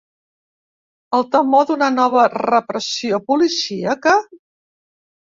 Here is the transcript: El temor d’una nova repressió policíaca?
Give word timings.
El 1.17 1.25
temor 1.35 1.67
d’una 1.71 1.89
nova 1.97 2.23
repressió 2.35 3.19
policíaca? 3.27 4.15